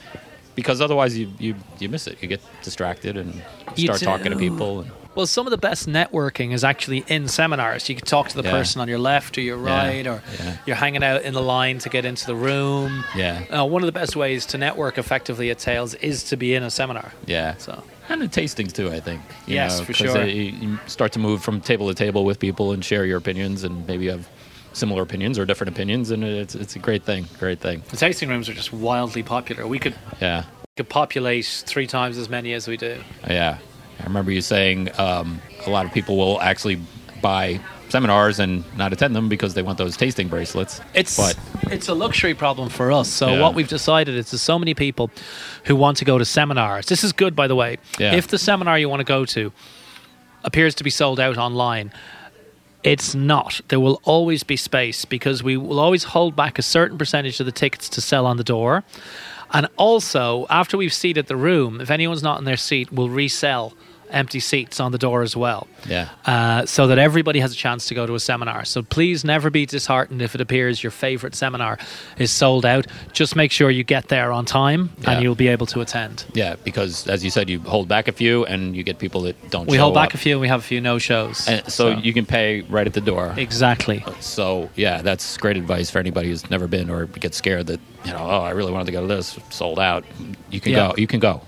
[0.55, 2.19] Because otherwise, you, you you miss it.
[2.21, 3.41] You get distracted and
[3.75, 4.81] You start talking to people.
[4.81, 7.87] And, Well, some of the best networking is actually in seminars.
[7.87, 8.51] You can talk to the Yeah.
[8.51, 10.57] person on your left or your Yeah, right, or yeah.
[10.65, 13.03] you're hanging out in the line to get into the room.
[13.15, 13.43] Yeah.
[13.51, 16.63] Uh, one of the best ways to network effectively at Tales is to be in
[16.63, 17.11] a seminar.
[17.27, 17.55] yeah.
[17.57, 19.21] So And the tastings too, I think.
[19.45, 20.13] you Yes, know, for sure.
[20.13, 23.17] they- you, you start to move from table to table with people and share your
[23.17, 24.27] opinions, and maybe you have
[24.73, 27.27] similar opinions or different opinions, and it's it's a great thing.
[27.39, 27.83] Great thing.
[27.91, 29.67] the tasting rooms are just wildly popular.
[29.67, 30.43] We could Yeah.
[30.75, 32.97] could populate three times as many as we do.
[33.29, 33.57] Yeah.
[33.99, 36.79] I remember you saying um, a lot of people will actually
[37.21, 40.81] buy seminars and not attend them because they want those tasting bracelets.
[40.95, 41.37] It's but
[41.71, 43.07] it's a luxury problem for us.
[43.07, 43.41] So Yeah.
[43.41, 45.11] what we've decided is there's so many people
[45.65, 46.87] who want to go to seminars.
[46.87, 47.77] This is good, by the way.
[47.99, 48.13] Yeah.
[48.15, 49.51] If the seminar you want to go to
[50.43, 51.91] appears to be sold out online,
[52.83, 53.61] it's not.
[53.69, 57.45] There will always be space because we will always hold back a certain percentage of
[57.45, 58.83] the tickets to sell on the door.
[59.53, 63.73] And also, after we've seated the room, if anyone's not in their seat, we'll resell
[64.09, 65.67] empty seats on the door as well.
[65.87, 66.09] Yeah.
[66.25, 68.63] Uh, so that everybody has a chance to go to a seminar.
[68.65, 71.77] So please never be disheartened if it appears your favorite seminar
[72.17, 72.85] is sold out.
[73.11, 75.11] Just make sure you get there on time Yeah.
[75.11, 76.25] and you'll be able to attend.
[76.33, 79.49] yeah, because as you said, you hold back a few, and you get people that
[79.49, 79.67] don't.
[79.67, 80.13] We hold back up.
[80.15, 81.47] a few and we have a few no shows.
[81.47, 83.33] And so, you can pay right at the door.
[83.37, 84.03] Exactly.
[84.19, 88.11] So yeah, that's great advice for anybody who's never been or gets scared that you
[88.11, 90.03] know, oh, I really wanted to go to this, sold out.
[90.51, 90.89] You can Yeah.
[90.89, 90.93] go.
[90.97, 91.41] You can go.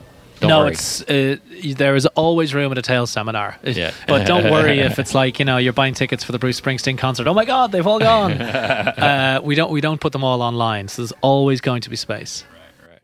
[0.47, 0.71] Don't no, worry.
[0.73, 1.37] it's uh,
[1.77, 3.57] there is always room at a Tales seminar.
[3.63, 3.91] Yeah.
[4.07, 6.97] But don't worry if it's like you know you're buying tickets for the Bruce Springsteen
[6.97, 7.27] concert.
[7.27, 8.33] Oh my God, they've all gone.
[8.41, 11.95] uh, we don't we don't put them all online, so there's always going to be
[11.95, 12.43] space.
[12.51, 12.99] Right, right.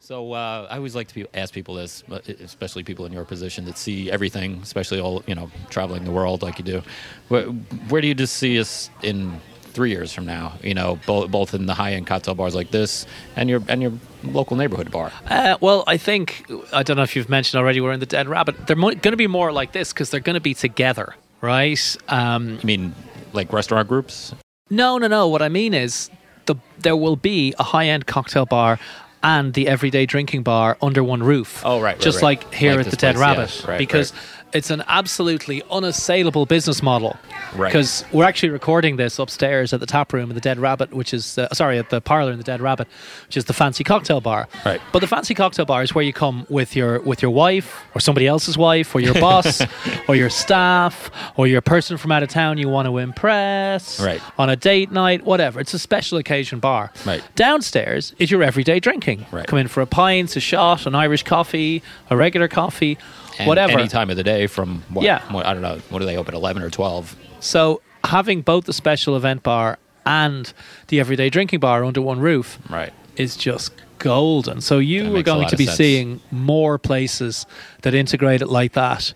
[0.00, 2.04] So uh, I always like to ask people this,
[2.40, 6.42] especially people in your position that see everything, especially all you know, traveling the world
[6.42, 6.82] like you do.
[7.28, 9.40] Where, where do you just see us in
[9.74, 10.54] three years from now?
[10.62, 13.06] You know, both both in the high end cocktail bars like this
[13.36, 15.12] and your and your local neighborhood bar.
[15.28, 17.80] Uh, well, I think I don't know if you've mentioned already.
[17.80, 18.66] We're in the Dead Rabbit.
[18.66, 21.96] They're mo- going to be more like this because they're going to be together, right?
[22.08, 22.94] Um, You mean
[23.32, 24.34] like restaurant groups?
[24.70, 25.28] No, no, no.
[25.28, 26.10] What I mean is,
[26.46, 28.78] the there will be a high end cocktail bar
[29.22, 31.62] and the everyday drinking bar under one roof.
[31.64, 32.38] Oh, right, right, Just right.
[32.40, 34.12] like here Like at the Dead place, yeah, Rabbit, right, because.
[34.54, 37.16] It's an absolutely unassailable business model.
[37.56, 37.68] Right.
[37.68, 41.12] Because we're actually recording this upstairs at the tap room in the Dead Rabbit, which
[41.12, 42.88] is uh, sorry at the parlor in the Dead Rabbit,
[43.26, 44.48] which is the fancy cocktail bar.
[44.64, 44.80] Right.
[44.92, 48.00] But the fancy cocktail bar is where you come with your with your wife or
[48.00, 49.60] somebody else's wife or your boss
[50.08, 54.20] or your staff or your person from out of town you want to impress Right.
[54.38, 55.60] on a date night, whatever.
[55.60, 56.92] It's a special occasion bar.
[57.04, 57.22] Right.
[57.34, 59.26] Downstairs is your everyday drinking.
[59.32, 59.46] Right.
[59.46, 62.98] Come in for a pint, a shot, an Irish coffee, a regular coffee,
[63.38, 63.78] And whatever.
[63.78, 65.20] Any time of the day from what, Yeah.
[65.30, 65.80] what- I don't know.
[65.90, 66.34] What do they open?
[66.34, 67.16] Eleven or twelve?
[67.40, 70.52] So having both the special event bar and
[70.88, 72.92] the everyday drinking bar under one roof Right.
[73.16, 74.60] is just golden.
[74.60, 75.76] So That you are going to be sense.
[75.78, 77.46] seeing more places
[77.82, 79.14] that integrate it like that.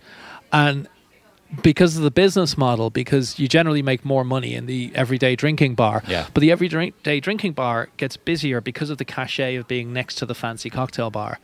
[0.53, 0.89] And
[1.63, 5.75] because of the business model, because you generally make more money in the everyday drinking
[5.75, 6.03] bar.
[6.07, 6.27] Yeah.
[6.35, 10.27] But the everyday drinking bar gets busier because of the cachet of being next to
[10.27, 11.39] the fancy cocktail bar.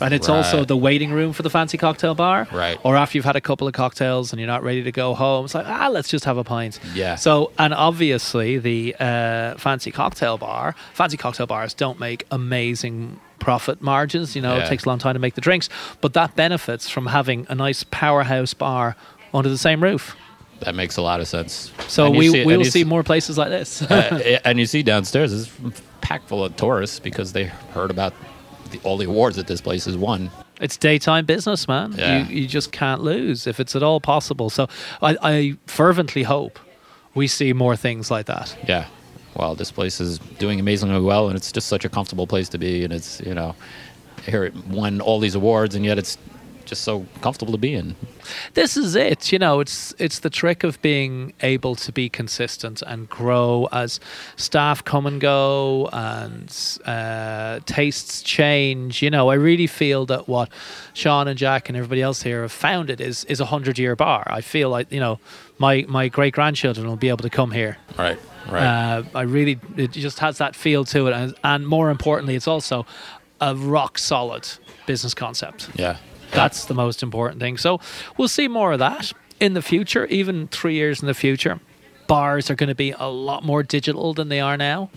[0.00, 2.46] And it's also the waiting room for the fancy cocktail bar.
[2.52, 2.78] Right.
[2.84, 5.46] Or after you've had a couple of cocktails and you're not ready to go home,
[5.46, 6.78] it's like, ah, let's just have a pint.
[6.94, 7.16] Yeah.
[7.16, 13.82] So, and obviously the uh, fancy cocktail bar, fancy cocktail bars don't make amazing profit
[13.82, 14.36] margins.
[14.36, 14.66] You know, Yeah.
[14.66, 15.68] it takes a long time to make the drinks,
[16.00, 18.94] but that benefits from having a nice powerhouse bar
[19.34, 20.16] under the same roof.
[20.60, 21.70] That makes a lot of sense.
[21.86, 23.82] So we see- we will see more places like this.
[23.82, 25.50] uh, and you see downstairs is
[26.00, 28.12] packed full of tourists because they heard about
[28.72, 30.30] the, all the awards that this place has won.
[30.60, 31.92] It's daytime business, man.
[31.96, 32.26] Yeah.
[32.26, 34.50] You, you just can't lose if it's at all possible.
[34.50, 34.66] So
[35.00, 36.58] I, I fervently hope
[37.14, 38.56] we see more things like that.
[38.66, 38.86] Yeah.
[39.36, 42.58] Well, this place is doing amazingly well, and it's just such a comfortable place to
[42.58, 42.82] be.
[42.82, 43.54] And it's you know,
[44.26, 46.18] here it won all these awards, and yet it's
[46.68, 47.96] just so comfortable to be in.
[48.54, 49.32] This is it.
[49.32, 54.00] You know, it's it's the trick of being able to be consistent and grow as
[54.36, 59.02] staff come and go and uh, tastes change.
[59.02, 60.50] You know, I really feel that what
[60.94, 64.24] Sean and Jack and everybody else here have founded is is a hundred year bar.
[64.26, 65.18] I feel like you know
[65.58, 67.78] my my great grandchildren will be able to come here.
[67.98, 68.18] Right.
[68.48, 68.64] Right.
[68.64, 72.48] Uh, I really, it just has that feel to it, and, and more importantly, it's
[72.48, 72.86] also
[73.42, 74.48] a rock solid
[74.86, 75.68] business concept.
[75.74, 75.98] yeah.
[76.32, 77.56] That's the most important thing.
[77.56, 77.80] So
[78.16, 81.60] we'll see more of that in the future, even three years in the future.
[82.06, 84.90] Bars are going to be a lot more digital than they are now.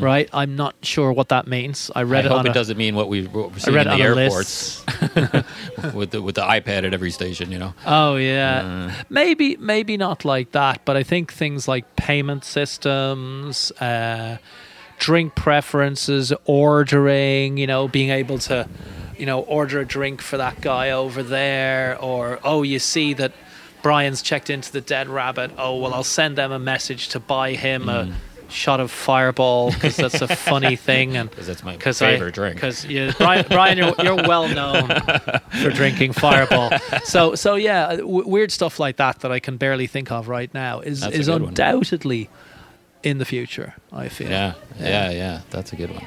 [0.00, 0.28] Right?
[0.32, 1.90] I'm not sure what that means.
[1.94, 3.86] I I read it hope it a- doesn't mean what we- what we're seeing read
[3.86, 4.84] in the airports
[5.94, 7.50] with the with the iPad at every station.
[7.50, 7.74] You know.
[7.86, 14.36] Oh yeah, maybe maybe not like that, but I think things like payment systems, uh,
[14.98, 18.68] drink preferences, ordering, you know, being able to,
[19.18, 23.32] you know, order a drink for that guy over there, or oh, you see that
[23.82, 25.52] Brian's checked into the Dead Rabbit.
[25.58, 28.14] Oh well, I'll send them a message to buy him a mm.
[28.48, 32.56] shot of Fireball because that's a funny thing, and because that's my favorite I, drink.
[32.56, 34.88] Because yeah, Brian, Brian you're, you're well known
[35.62, 36.72] for drinking Fireball.
[37.04, 40.28] So, so yeah, uh, w- weird stuff like that that I can barely think of
[40.28, 41.48] right now is That's is good one.
[41.50, 42.28] undoubtedly
[43.04, 43.74] in the future.
[43.92, 44.28] I feel.
[44.28, 45.40] Yeah, yeah, yeah.
[45.50, 46.04] That's a good one.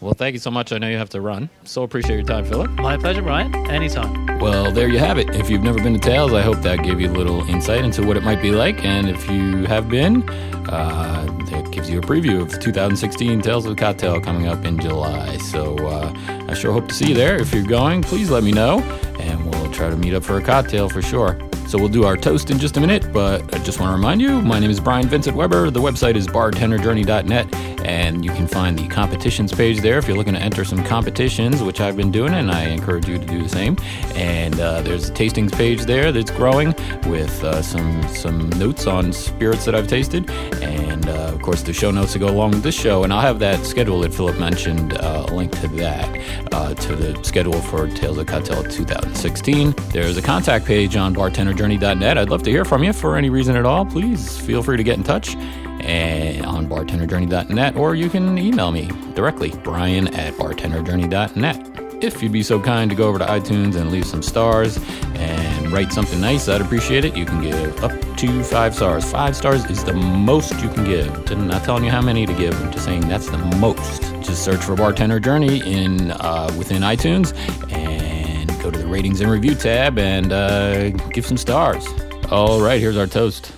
[0.00, 0.72] Well, thank you so much.
[0.72, 1.48] I know you have to run.
[1.64, 2.70] So appreciate your time, Philip.
[2.72, 3.54] My pleasure, Brian.
[3.70, 4.38] Anytime.
[4.38, 5.34] Well, there you have it.
[5.34, 8.06] If you've never been to Tales, I hope that gave you a little insight into
[8.06, 8.84] what it might be like.
[8.84, 10.28] And if you have been,
[10.68, 14.78] uh, that gives you a preview of 2016 Tales of the Cocktail coming up in
[14.78, 15.38] July.
[15.38, 16.12] So uh,
[16.48, 17.36] I sure hope to see you there.
[17.40, 18.80] If you're going, please let me know,
[19.18, 21.38] and we'll try to meet up for a cocktail for sure.
[21.66, 24.22] So we'll do our toast in just a minute, but I just want to remind
[24.22, 25.68] you, my name is Brian Vincent Weber.
[25.70, 30.34] The website is bartenderjourney.net, and you can find the competitions page there if you're looking
[30.34, 33.48] to enter some competitions, which I've been doing, and I encourage you to do the
[33.48, 33.76] same.
[34.14, 36.68] And uh, there's a tastings page there that's growing
[37.06, 40.75] with uh, some some notes on spirits that I've tasted, and
[41.08, 43.04] uh, of course the show notes to go along with this show.
[43.04, 46.96] And I'll have that schedule that Philip mentioned, uh, a link to that, uh, to
[46.96, 49.74] the schedule for Tales of Cocktail 2016.
[49.90, 52.18] There's a contact page on bartenderjourney.net.
[52.18, 53.84] I'd love to hear from you for any reason at all.
[53.84, 55.36] Please feel free to get in touch
[55.80, 61.75] and on bartenderjourney.net, or you can email me directly, brian at bartenderjourney.net.
[62.02, 64.78] If you'd be so kind to go over to iTunes and leave some stars
[65.14, 67.16] and write something nice, I'd appreciate it.
[67.16, 69.10] You can give up to five stars.
[69.10, 71.30] Five stars is the most you can give.
[71.30, 72.54] I'm not telling you how many to give.
[72.62, 74.02] I'm just saying that's the most.
[74.22, 77.34] Just search for Bartender Journey in uh, within iTunes
[77.72, 81.86] and go to the ratings and review tab and uh, give some stars.
[82.30, 83.52] All right, here's our toast.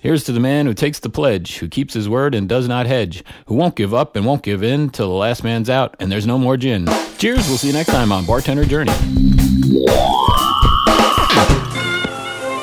[0.00, 2.86] Here's to the man who takes the pledge, who keeps his word and does not
[2.86, 6.10] hedge, who won't give up and won't give in till the last man's out and
[6.10, 6.86] there's no more gin.
[7.20, 8.92] Cheers, we'll see you next time on Bartender Journey.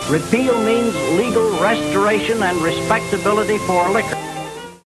[0.09, 4.16] Repeal means legal restoration and respectability for liquor.